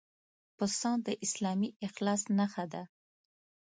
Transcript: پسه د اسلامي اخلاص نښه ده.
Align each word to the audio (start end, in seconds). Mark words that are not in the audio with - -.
پسه 0.57 0.91
د 1.05 1.07
اسلامي 1.25 1.69
اخلاص 1.87 2.21
نښه 2.37 2.65
ده. 2.73 2.83